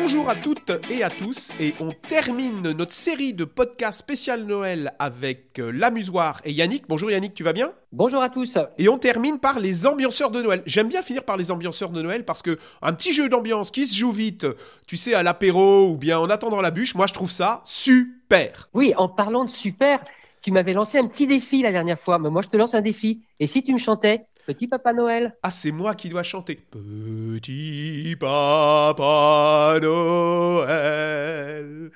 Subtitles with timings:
[0.00, 4.94] Bonjour à toutes et à tous et on termine notre série de podcasts spécial Noël
[5.00, 6.84] avec euh, l'amusoir et Yannick.
[6.88, 7.72] Bonjour Yannick, tu vas bien?
[7.90, 8.58] Bonjour à tous.
[8.78, 10.62] Et on termine par les ambianceurs de Noël.
[10.66, 13.86] J'aime bien finir par les ambianceurs de Noël parce que un petit jeu d'ambiance qui
[13.86, 14.46] se joue vite,
[14.86, 18.68] tu sais à l'apéro ou bien en attendant la bûche, moi je trouve ça super.
[18.74, 20.04] Oui, en parlant de super,
[20.42, 22.82] tu m'avais lancé un petit défi la dernière fois, mais moi je te lance un
[22.82, 23.24] défi.
[23.40, 26.58] Et si tu me chantais Petit Papa Noël Ah, c'est moi qui dois chanter.
[26.70, 31.90] Petit Papa Noël.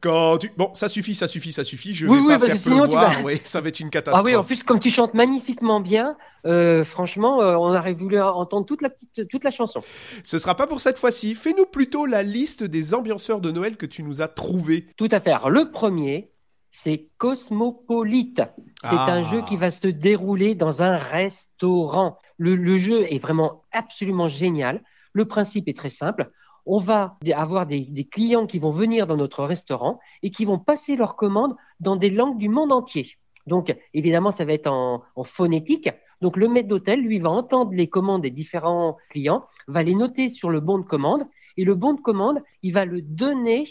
[0.00, 0.50] Quand tu...
[0.56, 1.92] Bon, ça suffit, ça suffit, ça suffit.
[1.92, 3.18] Je Oui, vais oui, pas parce faire que sinon, tu pleuvoir.
[3.20, 4.24] vas- Oui, ça va être une Ah catastrophe.
[4.24, 6.16] oui, en plus, comme tu chantes magnifiquement bien,
[6.46, 9.82] euh, franchement, euh, on aurait voulu entendre toute la, petite, toute la chanson.
[10.24, 11.34] Ce sera pas pour cette fois-ci.
[11.34, 14.86] Fais-nous plutôt la liste des ambianceurs de Noël que tu nous as trouvés.
[14.96, 15.32] Tout à fait.
[15.32, 16.30] Alors, le premier,
[16.70, 18.40] c'est Cosmopolite.
[18.82, 19.12] C'est Ah.
[19.12, 22.18] un jeu qui va se dérouler dans un restaurant.
[22.36, 24.82] Le, le jeu est vraiment absolument génial.
[25.12, 26.30] Le principe est très simple.
[26.64, 30.58] On va avoir des, des clients qui vont venir dans notre restaurant et qui vont
[30.58, 33.14] passer leurs commandes dans des langues du monde entier.
[33.46, 35.88] Donc, évidemment, ça va être en, en phonétique.
[36.20, 40.28] Donc, le maître d'hôtel, lui, va entendre les commandes des différents clients, va les noter
[40.28, 43.64] sur le bon de commande et le bon de commande, il va le donner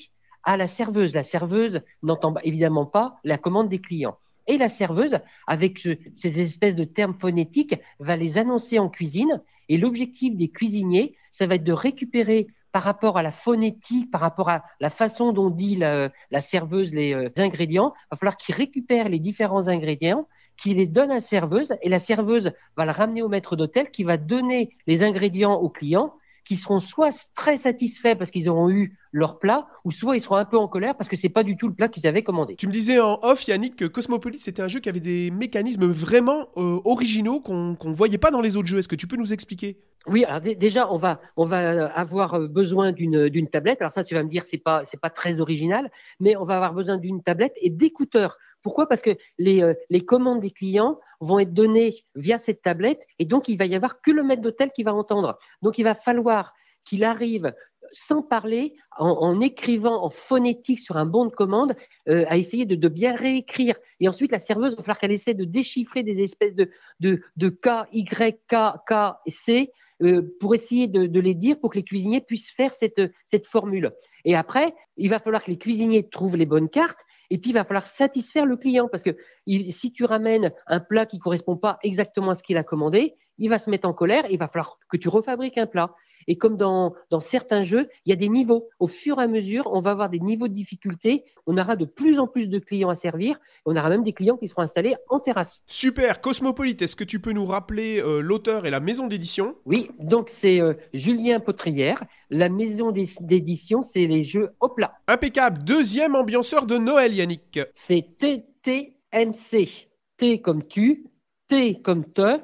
[0.44, 1.14] à la serveuse.
[1.14, 4.18] La serveuse n'entend évidemment pas la commande des clients.
[4.48, 9.42] Et la serveuse, avec ce- ces espèces de termes phonétiques, va les annoncer en cuisine.
[9.70, 14.22] Et l'objectif des cuisiniers, ça va être de récupérer par rapport à la phonétique, par
[14.22, 18.56] rapport à la façon dont dit la, serveuse les euh, ingrédients, il va falloir qu'ils
[18.56, 22.92] récupèrent les différents ingrédients, qu'ils les donnent à la serveuse, et la serveuse va le
[22.92, 26.14] ramener au maître d'hôtel qui va donner les ingrédients aux clients
[26.48, 30.36] qui seront soit très satisfaits parce qu'ils auront eu leur plat, ou soit ils seront
[30.36, 32.56] un peu en colère parce que c'est pas du tout le plat qu'ils avaient commandé.
[32.56, 35.86] Tu me disais en off, Yannick, que Cosmopolis c'était un jeu qui avait des mécanismes
[35.86, 38.80] vraiment euh, originaux qu'on qu'on voyait pas dans les autres jeux.
[38.80, 39.78] Est-ce que tu peux nous expliquer?
[40.08, 43.82] Oui, alors dé- déjà on va on va avoir euh, besoin d'une d'une tablette.
[43.82, 46.56] Alors ça tu vas me dire c'est pas c'est pas très original, mais on va
[46.56, 48.38] avoir besoin d'une tablette et d'écouteurs.
[48.68, 48.90] Pourquoi?
[48.90, 53.24] Parce que les euh, les commandes des clients vont être données via cette tablette et
[53.24, 55.38] donc il va y avoir que le maître d'hôtel qui va entendre.
[55.62, 57.54] Donc il va falloir qu'il arrive
[57.94, 61.78] sans parler, en, écrivant en phonétique sur un bon de commande,
[62.10, 63.78] euh, à essayer de, de bien réécrire.
[64.02, 67.48] Et ensuite, la serveuse, va falloir qu'elle essaie de déchiffrer des espèces de, de, de
[67.48, 68.56] K, Y, K,
[68.86, 68.94] K,
[69.28, 69.72] C,
[70.04, 73.48] euh, pour essayer de, de les dire pour que les cuisiniers puissent faire cette, cette
[73.48, 73.94] formule.
[74.26, 77.06] Et après, il va falloir que les cuisiniers trouvent les bonnes cartes.
[77.30, 79.18] Et puis, il va falloir satisfaire le client parce que
[79.48, 83.50] si tu ramènes un plat qui correspond pas exactement à ce qu'il a commandé, il
[83.50, 85.94] va se mettre en colère et il va falloir que tu refabriques un plat.
[86.28, 88.68] Et comme dans, dans certains jeux, il y a des niveaux.
[88.80, 91.24] Au fur et à mesure, on va avoir des niveaux de difficulté.
[91.46, 93.40] On aura de plus en plus de clients à servir.
[93.66, 95.62] On aura même des clients qui seront installés en terrasse.
[95.68, 99.56] Super, Cosmopolite, est-ce que tu peux nous rappeler euh, l'auteur et la maison d'édition?
[99.66, 102.04] Oui, donc c'est euh, Julien Potrière.
[102.30, 104.94] La maison d'é- d'édition, c'est les jeux Hopla.
[105.08, 107.60] Impeccable, deuxième ambianceur de Noël, Yannick.
[107.74, 109.88] C'est TTMC.
[110.18, 111.06] T comme tu,
[111.48, 112.40] T comme te,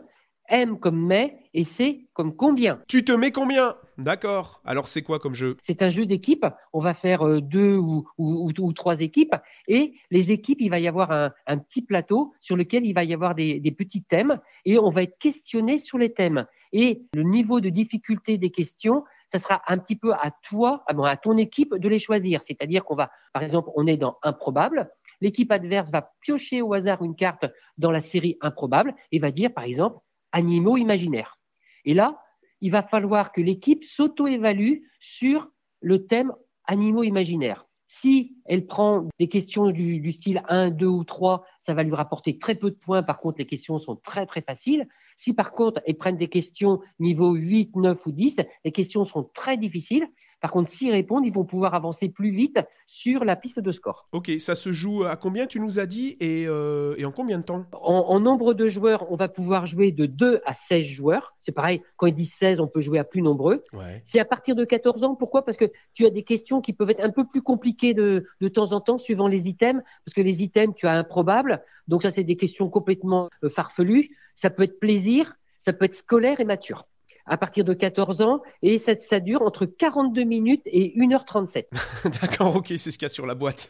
[0.49, 2.81] M comme mais et C comme combien.
[2.87, 3.75] Tu te mets combien?
[3.97, 5.57] D'accord, alors c'est quoi comme jeu?
[5.61, 6.45] C'est un jeu d'équipe.
[6.73, 9.35] On va faire euh, deux ou, ou- ou- ou trois équipes.
[9.67, 13.03] Et les équipes, il va y avoir un, un petit plateau sur lequel il va
[13.03, 14.39] y avoir des, des petits thèmes.
[14.65, 16.45] Et on va être questionné sur les thèmes.
[16.71, 21.03] Et le niveau de difficulté des questions, ça sera un petit peu à toi, bon,
[21.03, 22.41] à ton équipe de les choisir.
[22.41, 24.89] C'est-à-dire qu'on va, par exemple, on est dans improbable.
[25.21, 27.45] L'équipe adverse va piocher au hasard une carte
[27.77, 29.99] dans la série improbable et va dire, par exemple,
[30.33, 31.39] animaux imaginaires.
[31.85, 32.21] Et là,
[32.59, 35.49] il va falloir que l'équipe s'auto-évalue sur
[35.79, 36.33] le thème
[36.65, 37.65] animaux imaginaires.
[37.87, 42.39] Si elle prend des questions du, style 1, 2 ou 3, ça va lui rapporter
[42.39, 43.03] très peu de points.
[43.03, 44.87] Par contre, les questions sont très, très faciles.
[45.15, 49.29] Si par contre, elle prenne des questions niveau 8, 9 ou 10, les questions sont
[49.33, 50.07] très difficiles.
[50.43, 54.09] Par contre, s'ils répondent, ils vont pouvoir avancer plus vite sur la piste de score.
[54.11, 57.37] Ok, ça se joue à combien tu nous as dit et, euh, et en combien
[57.37, 57.65] de temps?
[57.71, 61.31] En, en nombre de joueurs, on va pouvoir jouer de 2 à 16 joueurs.
[61.39, 63.63] C'est pareil, quand ils disent 16, on peut jouer à plus nombreux.
[63.71, 64.01] Ouais.
[64.03, 65.15] C'est à partir de 14 ans.
[65.15, 65.45] Pourquoi?
[65.45, 68.47] Parce que tu as des questions qui peuvent être un peu plus compliquées de, de
[68.49, 69.81] temps en temps suivant les items.
[70.03, 71.63] Parce que les items, tu as improbable.
[71.87, 74.09] Donc ça, c'est des questions complètement euh, farfelues.
[74.35, 76.87] Ça peut être plaisir, ça peut être scolaire et mature.
[77.25, 81.67] À partir de 14 ans, et ça, ça dure entre 42 minutes et 1h37.
[82.21, 83.69] D'accord, ok, c'est ce qu'il y a sur la boîte.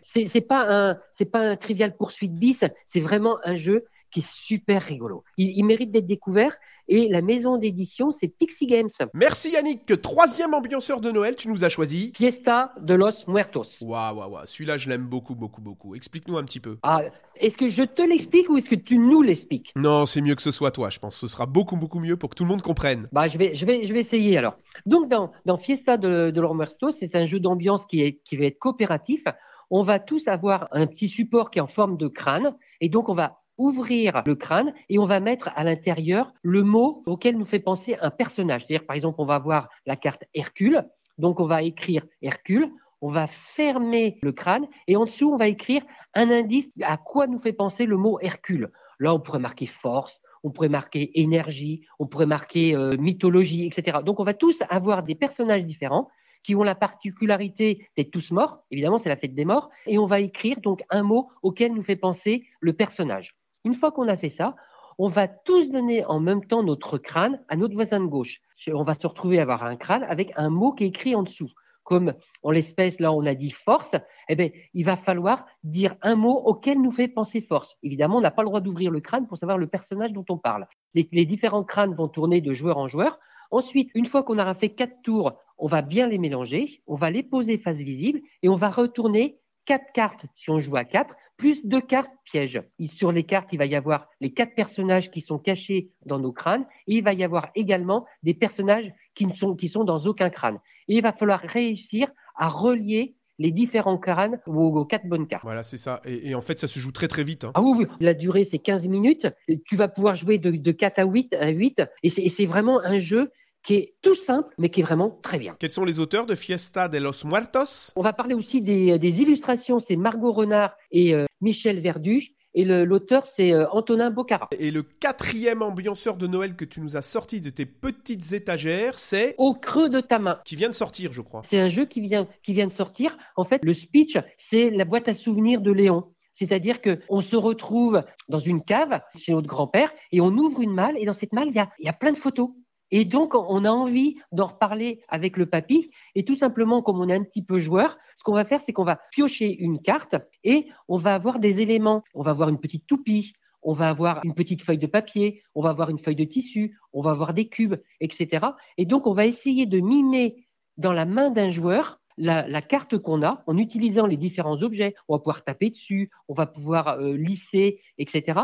[0.00, 2.64] C'est c'est pas un, c'est pas un trivial poursuite bis.
[2.86, 5.24] C'est vraiment un jeu qui est super rigolo.
[5.36, 6.56] Il, il mérite d'être découvert
[6.86, 8.90] et la maison d'édition, c'est Pixie Games.
[9.14, 10.00] Merci Yannick.
[10.02, 12.12] Troisième ambianceur de Noël, tu nous as choisi.
[12.14, 13.82] Fiesta de los Muertos.
[13.82, 14.46] Waouh, waouh, waouh.
[14.46, 15.94] Celui-là, je l'aime beaucoup, beaucoup, beaucoup.
[15.94, 16.76] Explique-nous un petit peu.
[16.82, 17.02] Ah,
[17.36, 19.72] est-ce que je te l'explique ou est-ce que tu nous l'expliques?
[19.76, 21.16] Non, c'est mieux que ce soit toi, je pense.
[21.16, 23.08] Ce sera beaucoup, beaucoup mieux pour que tout le monde comprenne.
[23.12, 24.58] Bah, je vais, je vais, je vais essayer alors.
[24.84, 28.36] Donc, dans, dans Fiesta de, de los Muertos, c'est un jeu d'ambiance qui, est, qui
[28.36, 29.24] va être coopératif.
[29.70, 33.08] On va tous avoir un petit support qui est en forme de crâne et donc
[33.08, 37.44] on va ouvrir le crâne et on va mettre à l'intérieur le mot auquel nous
[37.44, 38.64] fait penser un personnage.
[38.66, 40.84] C'est-à-dire, par exemple, on va voir la carte Hercule,
[41.18, 42.70] donc on va écrire Hercule,
[43.00, 45.82] on va fermer le crâne et en dessous, on va écrire
[46.14, 48.70] un indice à quoi nous fait penser le mot Hercule.
[48.98, 53.98] Là, on pourrait marquer force, on pourrait marquer énergie, on pourrait marquer euh, mythologie, etc.
[54.04, 56.08] Donc, on va tous avoir des personnages différents
[56.44, 58.62] qui ont la particularité d'être tous morts.
[58.70, 59.70] Évidemment, c'est la fête des morts.
[59.86, 63.34] Et on va écrire donc un mot auquel nous fait penser le personnage.
[63.64, 64.54] Une fois qu'on a fait ça,
[64.98, 68.40] on va tous donner en même temps notre crâne à notre voisin de gauche.
[68.72, 71.22] On va se retrouver à avoir un crâne avec un mot qui est écrit en
[71.22, 71.50] dessous.
[71.82, 73.94] Comme en l'espèce, là, on a dit force,
[74.28, 77.76] eh bien, il va falloir dire un mot auquel nous fait penser force.
[77.82, 80.38] Évidemment, on n'a pas le droit d'ouvrir le crâne pour savoir le personnage dont on
[80.38, 80.66] parle.
[80.94, 83.18] Les, les différents crânes vont tourner de joueur en joueur.
[83.50, 87.10] Ensuite, une fois qu'on aura fait quatre tours, on va bien les mélanger, on va
[87.10, 91.16] les poser face visible et on va retourner quatre cartes si on joue à quatre,
[91.36, 92.62] plus deux cartes pièges.
[92.86, 96.32] Sur les cartes, il va y avoir les quatre personnages qui sont cachés dans nos
[96.32, 99.98] crânes et il va y avoir également des personnages qui, ne sont, qui sont dans
[100.06, 100.58] aucun crâne.
[100.88, 105.42] Et il va falloir réussir à relier les différents crânes aux, quatre bonnes cartes.
[105.42, 106.00] Voilà, c'est ça.
[106.04, 107.44] Et, et, en fait, ça se joue très très vite.
[107.44, 107.50] Hein.
[107.54, 109.26] Ah oui, oui, la durée c'est 15 minutes.
[109.66, 112.98] Tu vas pouvoir jouer de, de 4 à 8, à 8 et c'est vraiment un
[113.00, 113.32] jeu
[113.64, 115.56] qui est tout simple, mais qui est vraiment très bien.
[115.58, 117.92] Quels sont les auteurs de Fiesta de los Muertos?
[117.96, 122.34] On va parler aussi des, des illustrations, c'est Margot Renard et euh, Michel Verdu.
[122.56, 124.48] Et l'auteur, c'est euh, Antonin Bocara.
[124.60, 128.96] Et le quatrième ambianceur de Noël que tu nous as sorti de tes petites étagères,
[128.96, 130.38] c'est Au creux de ta main.
[130.44, 131.42] Qui vient de sortir, je crois.
[131.44, 133.16] C'est un jeu qui vient, qui vient de sortir.
[133.34, 136.12] En fait, le speech, c'est la boîte à souvenirs de Léon.
[136.32, 140.96] C'est-à-dire qu'on se retrouve dans une cave chez notre grand-père et on ouvre une malle
[140.96, 142.50] et dans cette malle, il y a, il y a plein de photos.
[142.96, 145.90] Et donc, on a envie d'en reparler avec le papy.
[146.14, 148.72] Et tout simplement, comme on est un petit peu joueur, ce qu'on va faire, c'est
[148.72, 150.14] qu'on va piocher une carte
[150.44, 152.04] et on va avoir des éléments.
[152.14, 153.32] On va avoir une petite toupie,
[153.62, 156.78] on va avoir une petite feuille de papier, on va avoir une feuille de tissu,
[156.92, 158.46] on va avoir des cubes, etc.
[158.78, 163.24] Et donc, on va essayer de mimer dans la main d'un joueur la, carte qu'on
[163.24, 164.94] a en utilisant les différents objets.
[165.08, 168.38] On va pouvoir taper dessus, on va pouvoir euh, lisser, etc.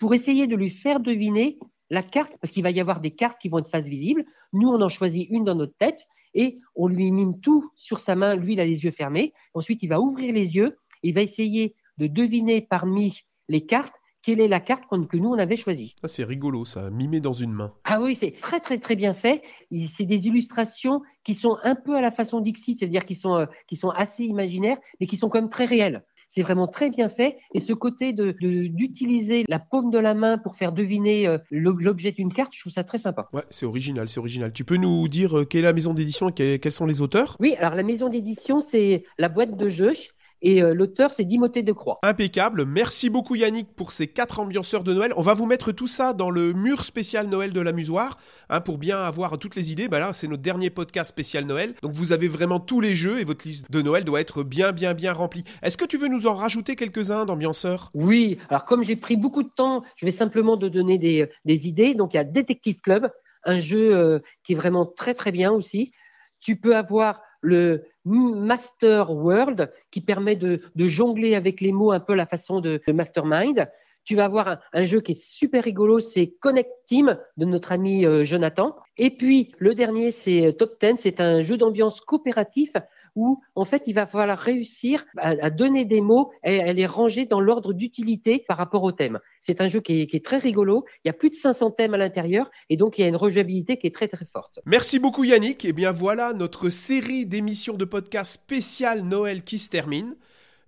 [0.00, 1.60] pour essayer de lui faire deviner
[1.92, 4.24] la carte, parce qu'il va y avoir des cartes qui vont être face visible.
[4.54, 8.16] Nous, on en choisit une dans notre tête et on lui mime tout sur sa
[8.16, 8.34] main.
[8.34, 9.34] Lui, il a les yeux fermés.
[9.52, 10.78] Ensuite, il va ouvrir les yeux.
[11.02, 15.28] Et il va essayer de deviner parmi les cartes quelle est la carte que nous
[15.28, 15.96] on avait choisie.
[16.04, 17.74] C'est rigolo, ça, mimé dans une main.
[17.84, 19.42] Ah oui, c'est très très très bien fait.
[19.88, 23.46] C'est des illustrations qui sont un peu à la façon d'Ixit, c'est-à-dire qui sont, euh,
[23.66, 26.04] qui sont assez imaginaires, mais qui sont quand même très réelles.
[26.34, 27.36] C'est vraiment très bien fait.
[27.52, 32.10] Et ce côté de, d'utiliser la paume de la main pour faire deviner euh, l'objet
[32.12, 33.28] d'une carte, je trouve ça très sympa.
[33.34, 34.50] Ouais, c'est original, c'est original.
[34.50, 37.36] Tu peux nous dire euh, quelle est la maison d'édition et quels sont les auteurs?
[37.38, 39.92] Oui, alors la maison d'édition, c'est la boîte de jeu.
[40.42, 42.00] Et euh, l'auteur, c'est Dimothée de Croix.
[42.02, 42.64] Impeccable.
[42.66, 45.12] Merci beaucoup Yannick pour ces quatre ambianceurs de Noël.
[45.16, 48.18] On va vous mettre tout ça dans le mur spécial Noël de l'amusoir
[48.50, 49.86] hein, pour bien avoir toutes les idées.
[49.86, 51.74] Bah là, c'est notre dernier podcast spécial Noël.
[51.80, 54.72] Donc vous avez vraiment tous les jeux et votre liste de Noël doit être bien,
[54.72, 55.44] bien, bien remplie.
[55.62, 57.90] Est-ce que tu veux nous en rajouter quelques-uns d'ambianceurs?
[57.94, 58.38] Oui.
[58.48, 61.94] Alors comme j'ai pris beaucoup de temps, je vais simplement te donner des, des idées.
[61.94, 63.08] Donc il y a Detective Club,
[63.44, 65.92] un jeu euh, qui est vraiment très, très bien aussi.
[66.40, 72.14] Tu peux avoir le Master World qui permet de, jongler avec les mots un peu
[72.14, 73.68] la façon de, Mastermind.
[74.04, 78.04] Tu vas avoir un, jeu qui est super rigolo, c'est Connect Team de notre ami
[78.04, 78.74] euh, Jonathan.
[78.96, 82.72] Et puis le dernier, c'est Top 10, c'est un jeu d'ambiance coopératif
[83.14, 87.26] où en fait il va falloir réussir à, donner des mots et à les ranger
[87.26, 89.18] dans l'ordre d'utilité par rapport au thème.
[89.40, 90.84] C'est un jeu qui est, très rigolo.
[91.04, 93.16] Il y a plus de 500 thèmes à l'intérieur et donc il y a une
[93.16, 94.60] rejouabilité qui est très très forte.
[94.66, 95.64] Merci beaucoup Yannick.
[95.64, 100.16] Et eh bien voilà notre série d'émissions de podcast spécial Noël qui se termine.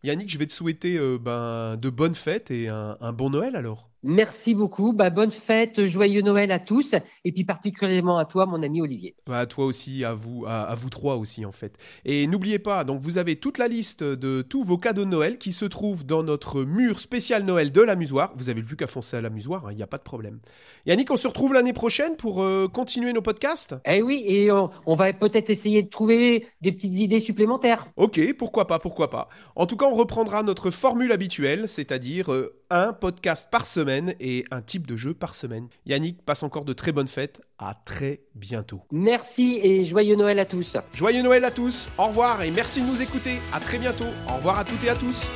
[0.02, 3.93] Yannick, je vais te souhaiter euh, ben, de bonnes fêtes et un bon Noël alors.
[4.06, 4.92] Merci beaucoup.
[4.92, 6.94] Bah, bonne fête, joyeux Noël à tous,
[7.24, 9.14] et puis particulièrement à toi, mon ami Olivier.
[9.26, 11.78] Bah, à toi aussi, à vous, à, à vous trois aussi en fait.
[12.04, 15.38] Et n'oubliez pas, donc vous avez toute la liste de tous vos cadeaux de Noël
[15.38, 18.34] qui se trouvent dans notre mur spécial Noël de l'amusoir.
[18.36, 20.40] Vous avez plus qu'à foncer à l'amusoir, il hein, n'y a pas de problème.
[20.84, 23.74] Yannick, on se retrouve l'année prochaine pour euh, continuer nos podcasts?
[23.86, 27.86] Eh oui, et on, on va peut-être essayer de trouver des petites idées supplémentaires.
[27.96, 29.30] Ok, pourquoi pas, pourquoi pas.
[29.56, 34.14] En tout cas, on reprendra notre formule habituelle, c'est-à-dire euh, un podcast par semaine semaine
[34.20, 35.68] et un type de jeu par semaine.
[35.86, 37.40] Yannick, passe encore de très bonnes fêtes.
[37.58, 38.82] À très bientôt.
[38.90, 40.76] Merci et joyeux Noël à tous.
[40.94, 41.88] Joyeux Noël à tous.
[41.98, 43.36] Au revoir et merci de nous écouter.
[43.52, 44.06] À très bientôt.
[44.28, 45.30] Au revoir à toutes et à tous.